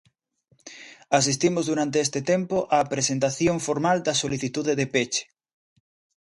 [1.19, 5.23] Asistimos durante este tempo á presentación formal da solicitude de peche.